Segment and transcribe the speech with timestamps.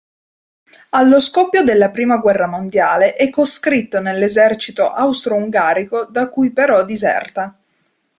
[0.93, 7.55] Allo scoppio della prima guerra mondiale è coscritto nell'esercito austro-ungarico, da cui però diserta.